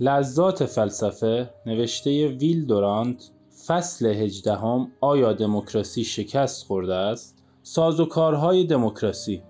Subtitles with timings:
[0.00, 3.30] لذات فلسفه نوشته ویل دورانت
[3.66, 9.42] فصل هجدهم آیا دموکراسی شکست خورده است؟ سازوکارهای دموکراسی.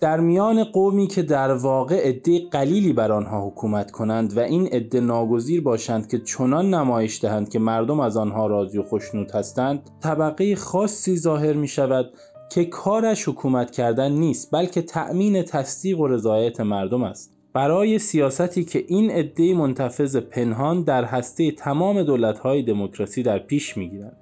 [0.00, 5.00] در میان قومی که در واقع عده قلیلی بر آنها حکومت کنند و این عده
[5.00, 10.56] ناگزیر باشند که چنان نمایش دهند که مردم از آنها راضی و خوشنود هستند طبقه
[10.56, 12.12] خاصی ظاهر می شود
[12.50, 17.39] که کارش حکومت کردن نیست بلکه تأمین تصدیق و رضایت مردم است.
[17.52, 24.16] برای سیاستی که این عده منتفض پنهان در هسته تمام دولت‌های دموکراسی در پیش می‌گیرند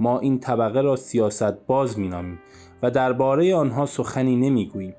[0.00, 2.38] ما این طبقه را سیاست باز مینامیم
[2.82, 4.94] و درباره آنها سخنی نمی‌گوییم.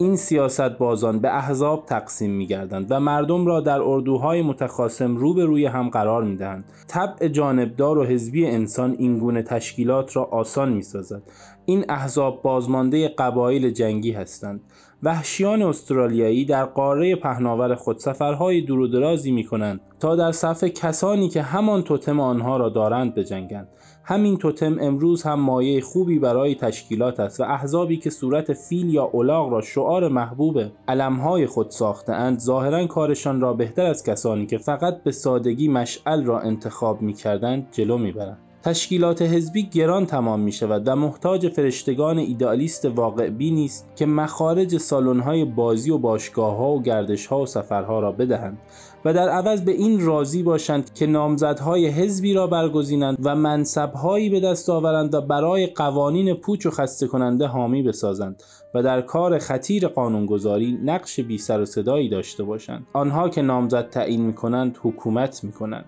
[0.00, 5.34] این سیاست بازان به احزاب تقسیم می گردند و مردم را در اردوهای متخاصم رو
[5.34, 6.64] به روی هم قرار می دهند.
[6.88, 11.22] طبع جانبدار و حزبی انسان این گونه تشکیلات را آسان می سازد.
[11.64, 14.60] این احزاب بازمانده قبایل جنگی هستند.
[15.02, 20.70] وحشیان استرالیایی در قاره پهناور خود سفرهای دور و درازی می کنند تا در صفحه
[20.70, 23.68] کسانی که همان توتم آنها را دارند بجنگند
[24.10, 29.10] همین توتم امروز هم مایه خوبی برای تشکیلات است و احزابی که صورت فیل یا
[29.14, 34.58] الاغ را شعار محبوب علمهای خود ساخته اند ظاهرا کارشان را بهتر از کسانی که
[34.58, 38.47] فقط به سادگی مشعل را انتخاب می کردند جلو می برند.
[38.62, 44.76] تشکیلات حزبی گران تمام می شود و محتاج فرشتگان ایدئالیست واقع بینی است که مخارج
[44.76, 48.58] سالن‌های بازی و باشگاه‌ها و گردش‌ها و سفرها را بدهند
[49.04, 54.40] و در عوض به این راضی باشند که نامزدهای حزبی را برگزینند و منصبهایی به
[54.40, 58.42] دست آورند و برای قوانین پوچ و خسته کننده حامی بسازند
[58.74, 62.86] و در کار خطیر قانونگذاری نقش بی سر و صدایی داشته باشند.
[62.92, 65.84] آنها که نامزد تعیین می کنند حکومت می کنند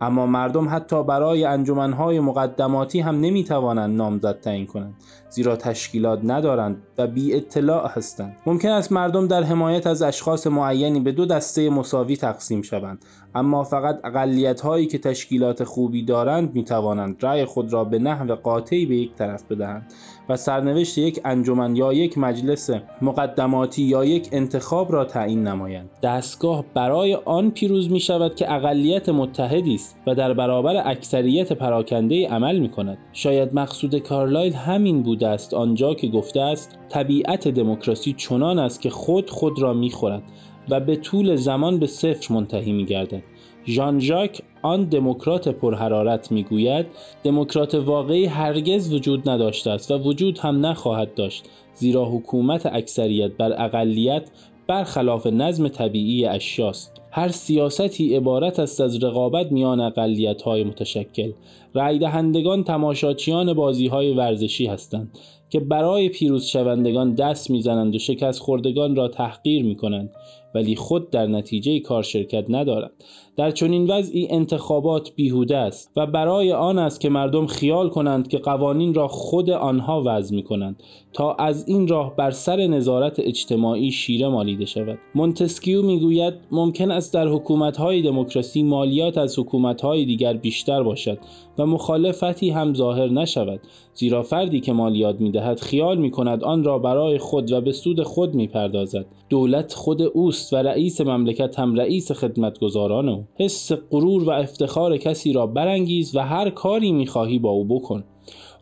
[0.00, 4.94] اما مردم حتی برای انجمنهای مقدماتی هم نمی‌توانند نامزد تعیین کنند
[5.30, 8.36] زیرا تشکیلات ندارند و بی اطلاع هستند.
[8.46, 13.64] ممکن است مردم در حمایت از اشخاص معینی به دو دسته مساوی تقسیم شوند اما
[13.64, 18.86] فقط اقلیت هایی که تشکیلات خوبی دارند می توانند رأی خود را به نحو قاطعی
[18.86, 19.92] به یک طرف بدهند
[20.28, 22.70] و سرنوشت یک انجمن یا یک مجلس
[23.02, 25.90] مقدماتی یا یک انتخاب را تعیین نمایند.
[26.02, 32.28] دستگاه برای آن پیروز می شود که اقلیت متحدی است و در برابر اکثریت پراکنده
[32.28, 38.12] عمل می کند شاید مقصود کارلایل همین بوده است آنجا که گفته است طبیعت دموکراسی
[38.12, 40.22] چنان است که خود خود را می خورد
[40.68, 43.22] و به طول زمان به صفر منتهی می گردد.
[43.66, 46.86] ژان ژاک آن دموکرات پرحرارت می‌گوید
[47.24, 53.64] دموکرات واقعی هرگز وجود نداشته است و وجود هم نخواهد داشت زیرا حکومت اکثریت بر
[53.64, 54.30] اقلیت
[54.66, 56.92] برخلاف نظم طبیعی اشیاست.
[57.10, 61.32] هر سیاستی عبارت است از رقابت میان اقلیت های متشکل.
[61.74, 65.18] رای دهندگان تماشاچیان بازی های ورزشی هستند
[65.50, 70.10] که برای پیروز شوندگان دست می‌زنند و شکست خوردگان را تحقیر می کنند
[70.54, 72.92] ولی خود در نتیجه کار شرکت ندارند.
[73.36, 78.38] در چنین وضعی انتخابات بیهوده است و برای آن است که مردم خیال کنند که
[78.38, 80.82] قوانین را خود آنها وضع می کنند
[81.12, 84.98] تا از این راه بر سر نظارت اجتماعی شیره مالیده شود.
[85.14, 91.18] مونتسکیو می‌گوید ممکن است در حکومت‌های دموکراسی مالیات از حکومت‌های دیگر بیشتر باشد
[91.58, 93.60] و مخالفتی هم ظاهر نشود
[93.94, 98.02] زیرا فردی که مالیات می‌دهد خیال می کند آن را برای خود و به سود
[98.02, 104.24] خود می پردازد دولت خود اوست و رئیس مملکت هم رئیس خدمتگزاران او حس غرور
[104.24, 108.04] و افتخار کسی را برانگیز و هر کاری می خواهی با او بکن.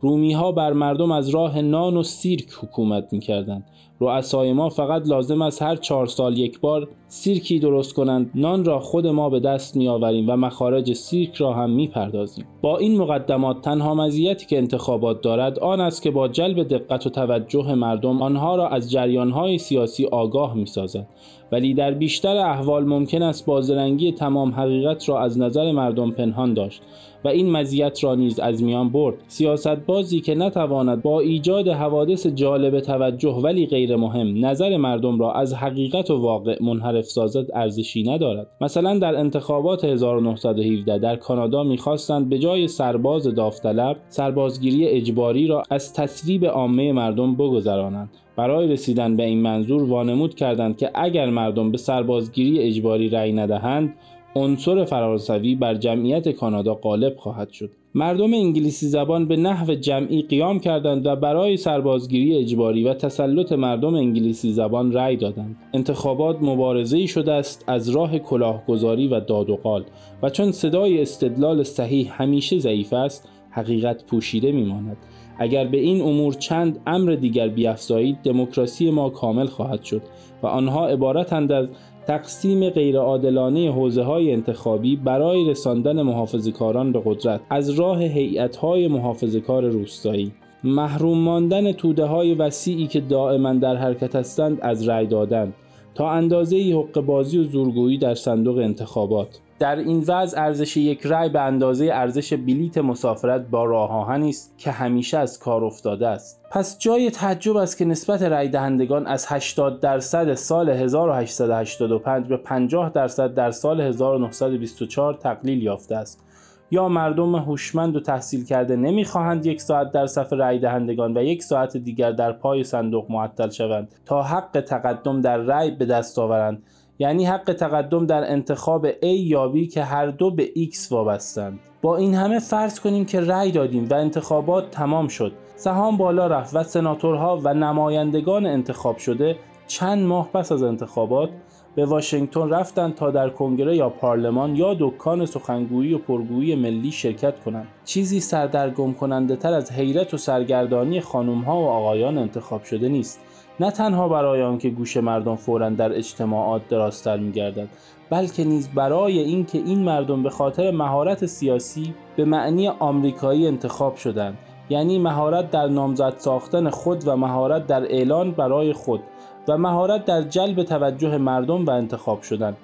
[0.01, 3.65] رومی ها بر مردم از راه نان و سیرک حکومت می کردند
[4.01, 8.79] رؤسای ما فقط لازم است هر چهار سال یک بار سیرکی درست کنند نان را
[8.79, 12.99] خود ما به دست می آوریم و مخارج سیرک را هم می پردازیم با این
[12.99, 18.23] مقدمات تنها مزیتی که انتخابات دارد آن است که با جلب دقت و توجه مردم
[18.23, 21.07] آنها را از جریانهای سیاسی آگاه می سازد
[21.53, 26.83] ولی در بیشتر احوال ممکن است بازرنگی تمام حقیقت را از نظر مردم پنهان داشت
[27.25, 29.15] و این مزیت را نیز از میان برد.
[29.29, 35.33] سیاست بازی که نتواند با ایجاد حوادث جالب توجه ولی غیر مهم نظر مردم را
[35.33, 38.47] از حقیقت و واقع منحرف سازد ارزشی ندارد.
[38.61, 45.95] مثلا در انتخابات 1917 در کانادا می‌خواستند به جای سرباز داوطلب سربازگیری اجباری را از
[45.95, 48.11] تصویب عامه مردم بگذرانند.
[48.37, 53.95] برای رسیدن به این منظور وانمود کردند که اگر مردم به سربازگیری اجباری رأی ندهند
[54.37, 57.71] عنصر فرانسوی بر جمعیت کانادا غالب خواهد شد.
[57.95, 63.95] مردم انگلیسی زبان به نحو جمعی قیام کردند و برای سربازگیری اجباری و تسلط مردم
[63.95, 65.57] انگلیسی زبان رأی دادند.
[65.75, 69.85] انتخابات مبارزه شده است از راه کلاهگذاری و داد و قال
[70.23, 74.97] و چون صدای استدلال صحیح همیشه ضعیف است حقیقت پوشیده میماند.
[75.43, 80.03] اگر به این امور چند امر دیگر بیافزایید دموکراسی ما کامل خواهد شد
[80.43, 81.67] و آنها عبارتند از
[82.07, 90.33] تقسیم غیرعادلانه حوزه های انتخابی برای رساندن محافظه‌کاران به قدرت از راه هیئت‌های محافظه‌کار روستایی.
[90.65, 95.53] محروم ماندن توده های وسیعی که دائما در حرکت هستند از رأی دادن
[95.95, 99.41] تا اندازه حق بازی و زورگویی در صندوق انتخابات.
[99.61, 104.55] در این وضع ارزش یک رأی به اندازه ارزش بلیت مسافرت با راه آهنی است
[104.59, 106.41] که همیشه از کار افتاده است.
[106.51, 112.91] پس جای تعجب است که نسبت رأی دهندگان از 80 درصد سال 1885 به 50
[112.91, 116.25] درصد در سال 1924 تقلیل یافته است.
[116.71, 121.43] یا مردم هوشمند و تحصیل کرده نمی‌خواهند یک ساعت در صف رأی دهندگان و یک
[121.43, 126.63] ساعت دیگر در پای صندوق معطل شوند تا حق تقدم در رأی به دست آورند.
[127.01, 131.61] یعنی حق تقدم در انتخاب A یا B که هر دو به X وابستند.
[131.83, 135.33] با این همه فرض کنیم که رأی دادیم و انتخابات تمام شد.
[135.57, 139.37] سهام بالا رفت و سناتورها و نمایندگان انتخاب شده
[139.67, 141.31] چند ماه پس از انتخابات
[141.75, 147.41] به واشنگتن رفتند تا در کنگره یا پارلمان یا دکان سخنگویی و پرگویی ملی شرکت
[147.41, 147.69] کنند.
[147.85, 153.21] چیزی سردرگم کننده تر از حیرت و سرگردانی خانم ها و آقایان انتخاب شده نیست.
[153.61, 157.69] نه تنها برای آنکه گوش مردم فورا در اجتماعات درازتر میگردد
[158.11, 164.39] بلکه نیز برای اینکه این مردم به خاطر مهارت سیاسی به معنی آمریکایی انتخاب شدند
[164.71, 169.01] یعنی مهارت در نامزد ساختن خود و مهارت در اعلان برای خود
[169.49, 172.57] و مهارت در جلب توجه مردم و انتخاب شدن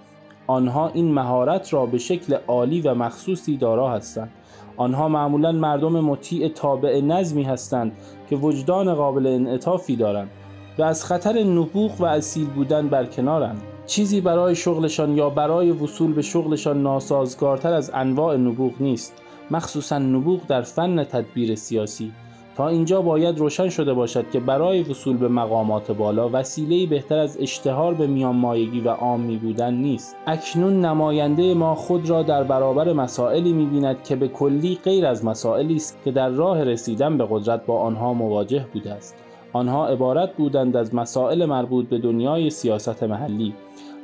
[0.46, 4.30] آنها این مهارت را به شکل عالی و مخصوصی دارا هستند.
[4.76, 7.92] آنها معمولا مردم مطیع تابع نظمی هستند
[8.30, 10.30] که وجدان قابل انعطافی دارند.
[10.78, 13.62] و از خطر نبوغ و اصیل بودن برکنارند.
[13.86, 19.14] چیزی برای شغلشان یا برای وصول به شغلشان ناسازگارتر از انواع نبوغ نیست
[19.50, 22.12] مخصوصا نبوغ در فن تدبیر سیاسی.
[22.56, 27.38] تا اینجا باید روشن شده باشد که برای وصول به مقامات بالا وسیله بهتر از
[27.40, 30.16] اشتهار به میان مایگی و عامی بودن نیست.
[30.26, 35.76] اکنون نماینده ما خود را در برابر مسائلی می‌بیند که به کلی غیر از مسائلی
[35.76, 39.14] است که در راه رسیدن به قدرت با آنها مواجه بوده است.
[39.52, 43.54] آنها عبارت بودند از مسائل مربوط به دنیای سیاست محلی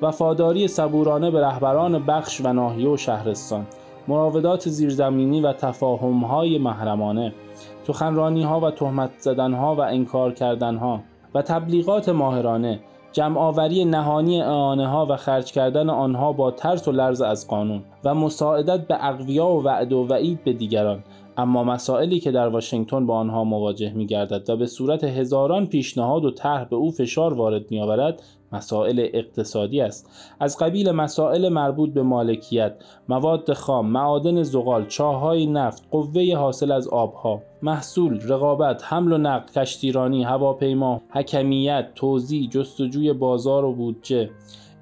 [0.02, 3.66] وفاداری صبورانه به رهبران بخش و ناحیه و شهرستان
[4.08, 7.32] مراودات زیرزمینی و تفاهمهای محرمانه
[7.86, 11.00] سخنرانی ها و تهمت زدن ها و انکار کردن ها
[11.34, 12.80] و تبلیغات ماهرانه
[13.12, 18.14] جمعآوری نهانی اعانه ها و خرج کردن آنها با ترس و لرز از قانون و
[18.14, 21.04] مساعدت به اقویا و وعد و وعید به دیگران
[21.36, 26.24] اما مسائلی که در واشنگتن با آنها مواجه می گردد و به صورت هزاران پیشنهاد
[26.24, 30.10] و طرح به او فشار وارد می آورد مسائل اقتصادی است.
[30.40, 32.74] از قبیل مسائل مربوط به مالکیت
[33.08, 39.52] مواد خام معادن زغال چاهای نفت قوه حاصل از آبها محصول رقابت حمل و نقل
[39.52, 44.30] کشتیرانی هواپیما حکمیت توزیع جستجوی بازار و بودجه.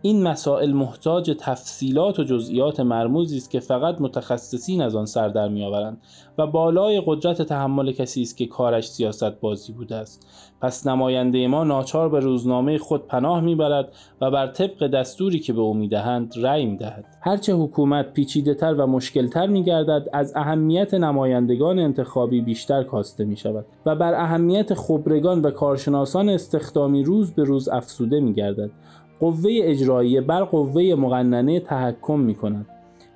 [0.02, 5.48] این مسائل محتاج تفصیلات و جزئیات مرموزی است که فقط متخصصین از آن سر در
[5.48, 5.98] میآورند
[6.38, 10.26] و بالای قدرت تحمل کسی است که کارش سیاست بازی بوده است.
[10.60, 15.60] پس نماینده ما ناچار به روزنامه خود پناه می‌برد و بر طبق دستوری که به
[15.60, 17.04] او می‌دهند رأی می‌دهد.
[17.20, 23.66] هرچه حکومت پیچیده تر و مشکلتر میگردد از اهمیت نمایندگان انتخابی بیشتر کاسته می شود
[23.86, 28.70] و بر اهمیت خبرگان و کارشناسان استخدامی روز به روز افسوده می گردد
[29.20, 32.66] قوه اجرایی بر قوه مقننه تحکم می کند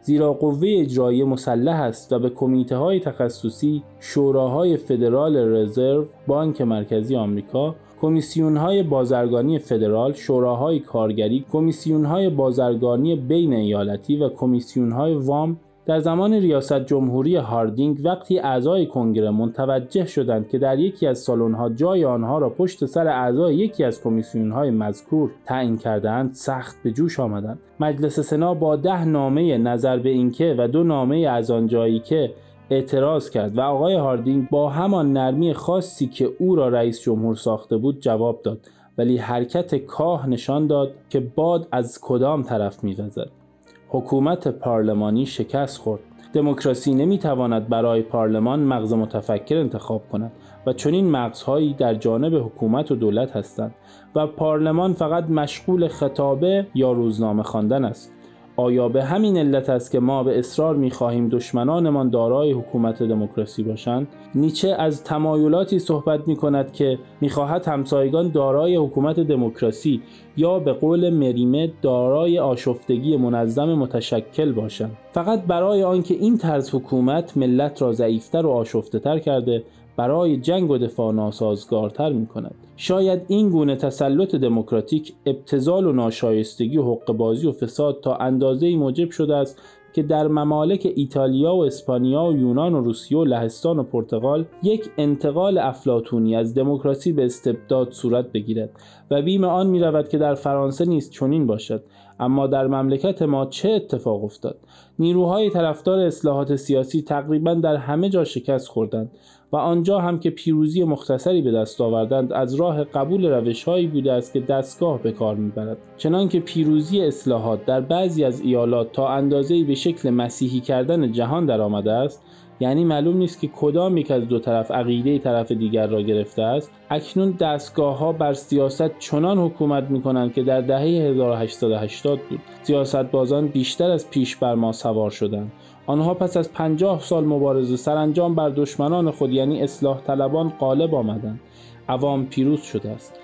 [0.02, 7.16] زیرا قوه اجرایی مسلح است و به کمیته های تخصصی شوراهای فدرال رزرو بانک مرکزی
[7.16, 15.14] آمریکا کمیسیون های بازرگانی فدرال شوراهای کارگری کمیسیون های بازرگانی بین ایالتی و کمیسیون های
[15.14, 21.18] وام در زمان ریاست جمهوری هاردینگ وقتی اعضای کنگره متوجه شدند که در یکی از
[21.18, 26.90] سالن‌ها جای آنها را پشت سر اعضای یکی از کمیسیون‌های مذکور تعیین کردند سخت به
[26.90, 27.58] جوش آمدند.
[27.80, 32.30] مجلس سنا با ده نامه نظر به اینکه و دو نامه از آن جایی که
[32.70, 37.76] اعتراض کرد و آقای هاردینگ با همان نرمی خاصی که او را رئیس جمهور ساخته
[37.76, 38.58] بود جواب داد
[38.98, 43.43] ولی حرکت کاه نشان داد که باد از کدام طرف میوزد.
[43.88, 46.00] حکومت پارلمانی شکست خورد.
[46.32, 50.32] دموکراسی نمی‌تواند برای پارلمان مغز متفکر انتخاب کند
[50.66, 53.74] و چنین مغزهایی در جانب حکومت و دولت هستند
[54.14, 58.12] و پارلمان فقط مشغول خطابه یا روزنامه خواندن است.
[58.56, 64.08] آیا به همین علت است که ما به اصرار می‌خواهیم دشمنانمان دارای حکومت دموکراسی باشند؟
[64.34, 70.02] نیچه از تمایلاتی صحبت می کند که می‌خواهد همسایگان دارای حکومت دموکراسی
[70.36, 74.96] یا به قول مریمه دارای آشفتگی منظم متشکل باشند.
[75.12, 79.62] فقط برای آنکه این طرز حکومت ملت را ضعیفتر و آشفته تر کرده
[79.96, 82.54] برای جنگ و دفاع ناسازگارتر می کند.
[82.76, 88.76] شاید این گونه تسلط دموکراتیک ابتزال و ناشایستگی و حق بازی و فساد تا اندازه
[88.76, 89.60] موجب شده است
[89.94, 94.90] که در ممالک ایتالیا و اسپانیا و یونان و روسیه و لهستان و پرتغال یک
[94.98, 98.70] انتقال افلاتونی از دموکراسی به استبداد صورت بگیرد
[99.10, 101.82] و بیم آن می رود که در فرانسه نیز چنین باشد
[102.20, 104.56] اما در مملکت ما چه اتفاق افتاد
[104.98, 109.10] نیروهای طرفدار اصلاحات سیاسی تقریبا در همه جا شکست خوردند
[109.52, 114.32] و آنجا هم که پیروزی مختصری به دست آوردند از راه قبول روشهایی بوده است
[114.32, 115.76] که دستگاه به کار می‌برد.
[115.96, 121.92] چنانکه پیروزی اصلاحات در بعضی از ایالات تا اندازه‌ای به شکل مسیحی کردن جهان درآمده
[121.92, 122.22] است
[122.60, 126.72] یعنی معلوم نیست که کدام یک از دو طرف عقیده طرف دیگر را گرفته است
[126.90, 132.40] اکنون دستگاه ها بر سیاست چنان حکومت می کنند که در دهه 1880 بود.
[132.62, 135.52] سیاست بازان بیشتر از پیش بر ما سوار شدند.
[135.86, 141.40] آنها پس از پنجاه سال مبارزه سرانجام بر دشمنان خود یعنی اصلاح طلبان غالب آمدند.
[141.88, 143.14] عوام پیروز شده است.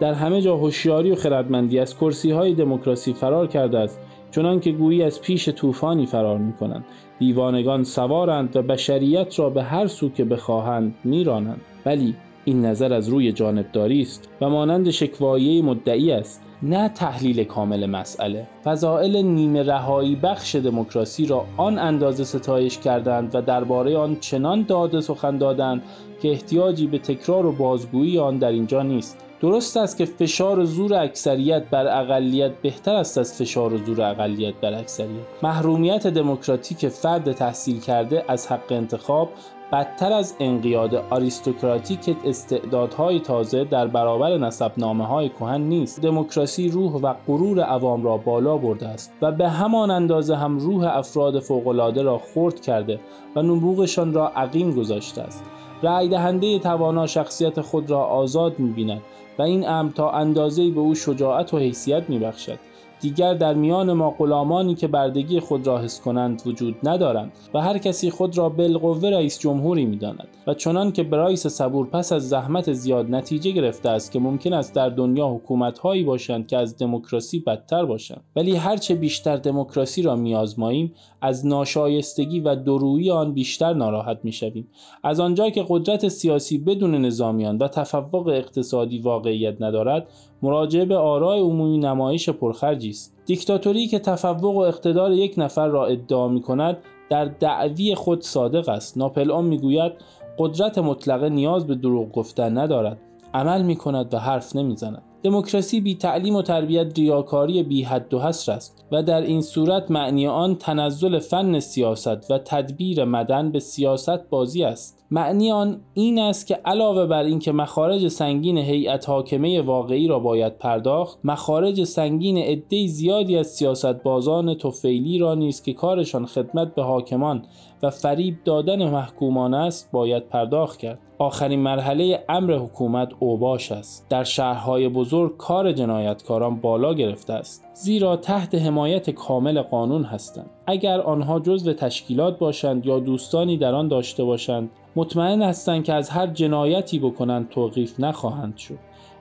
[0.00, 4.00] در همه جا هوشیاری و خردمندی از کرسی های دموکراسی فرار کرده است.
[4.32, 6.84] چنان که گویی از پیش طوفانی فرار می کنند
[7.18, 11.60] دیوانگان سوارند و بشریت را به هر سو که بخواهند میرانند.
[11.86, 17.86] ولی این نظر از روی جانبداری است و مانند شکوایه مدعی است نه تحلیل کامل
[17.86, 18.46] مسئله.
[18.64, 25.00] فضائل نیمه رهایی بخش دموکراسی را آن اندازه ستایش کردند و درباره آن چنان داده
[25.00, 25.82] سخن دادند
[26.22, 29.18] که احتیاجی به تکرار و بازگویی آن در اینجا نیست.
[29.42, 34.02] درست است که فشار و زور اکثریت بر اقلیت بهتر است از فشار و زور
[34.02, 35.26] اقلیت بر اکثریت.
[35.42, 39.28] محرومیت دموکراتیک فرد تحصیل کرده از حق انتخاب
[39.72, 46.00] بدتر از انقیاد آریستوکراتیک استعدادهای تازه در برابر نسبنامه های کهن نیست.
[46.00, 50.96] دموکراسی روح و غرور عوام را بالا برده است و به همان اندازه هم روح
[50.96, 53.00] افراد فوقالعاده را خرد کرده
[53.36, 55.44] و نبوغشان را عقیم گذاشته است.
[55.82, 59.00] رأی دهنده توانا شخصیت خود را آزاد می‌بیند.
[59.38, 62.58] و این امر تا اندازه‌ای به او شجاعت و حیثیت می‌بخشد.
[63.02, 67.78] دیگر در میان ما غلامانی که بردگی خود را حس کنند وجود ندارند و هر
[67.78, 72.72] کسی خود را بالقوه رئیس جمهوری می‌داند و چنان که برایس صبور پس از زحمت
[72.72, 77.38] زیاد نتیجه گرفته است که ممکن است در دنیا حکومت هایی باشند که از دموکراسی
[77.38, 78.24] بدتر باشند.
[78.36, 84.68] ولی هرچه بیشتر دموکراسی را میآزماییم از ناشایستگی و درویی آن بیشتر ناراحت می‌شویم.
[85.04, 90.08] از آنجا که قدرت سیاسی بدون نظامیان و تفوق اقتصادی واقعیت ندارد
[90.42, 93.16] مراجعه به آرای عمومی نمایش پرخرجی است.
[93.26, 96.78] دیکتاتوری که تفوق و اقتدار یک نفر را ادعا می کند
[97.10, 98.98] در دعوی خود صادق است.
[98.98, 99.92] ناپل می می‌گوید
[100.38, 102.98] قدرت مطلقه نیاز به دروغ گفتن ندارد.
[103.34, 105.02] عمل می کند و حرف نمی زند.
[105.22, 109.90] دموکراسی بی تعلیم و تربیت ریاکاری بی حد و حصر است و در این صورت
[109.90, 115.04] معنی آن تنزل فن سیاست و تدبیر مدن به سیاست بازی است.
[115.10, 120.58] معنی آن این است که علاوه بر اینکه مخارج سنگین هیئت حاکمه واقعی را باید
[120.58, 127.44] پرداخت مخارج سنگین عده زیادی از سیاستبازان توفیلی را نیز که کارشان خدمت به حاکمان
[127.82, 130.98] و فریب دادن محکومان است باید پرداخت کرد.
[131.22, 134.06] آخرین مرحله امر حکومت اوباش است.
[134.08, 140.50] در شهرهای بزرگ کار جنایتکاران بالا گرفته است زیرا تحت حمایت کامل قانون هستند.
[140.66, 146.10] اگر آنها جزو تشکیلات باشند یا دوستانی در آن داشته باشند مطمئن هستند که از
[146.10, 148.78] هر جنایتی بکنند توقیف نخواهند شد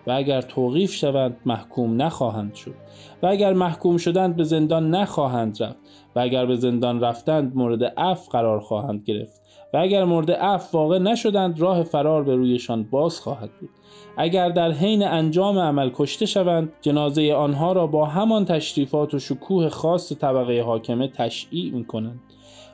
[0.07, 2.75] و اگر توقیف شوند محکوم نخواهند شد
[3.23, 5.77] و اگر محکوم شدند به زندان نخواهند رفت
[6.15, 9.40] و اگر به زندان رفتند مورد عفو قرار خواهند گرفت.
[9.73, 13.69] و اگر مورد عفو واقع نشدند راه فرار به رویشان باز خواهد بود.
[14.17, 19.69] اگر در حین انجام عمل کشته شوند جنازه آنها را با همان تشریفات و شکوه
[19.69, 22.19] خاص طبقه حاکمه تشییع می کنند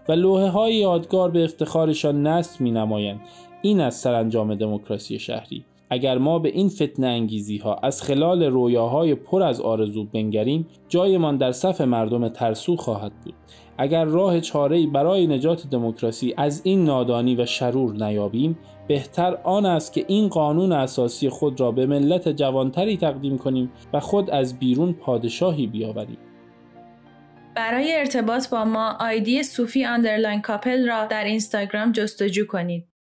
[0.09, 3.21] و لوحه های یادگار به افتخارشان نصب می نمایند
[3.61, 5.65] این از سرانجام دموکراسی شهری.
[5.89, 11.37] اگر ما به این فتنه انگیزی ها از خلال رویاهای پر از آرزو بنگریم جایمان
[11.37, 13.33] در صف مردم ترسو خواهد بود.
[13.77, 18.57] اگر راه چاره‌ای برای نجات دموکراسی از این نادانی و شرور نیابیم
[18.87, 23.99] بهتر آن است که این قانون اساسی خود را به ملت جوانتری تقدیم کنیم و
[23.99, 26.17] خود از بیرون پادشاهی بیاوریم.
[27.55, 32.87] برای ارتباط با ما آیدی صوفی underline کاپل را در اینستاگرام جستجو کنید.